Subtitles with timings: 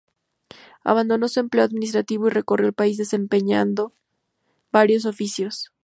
[0.83, 3.93] Abandonó su empleo administrativo y recorrió el país desempeñando
[4.71, 5.71] varios oficios.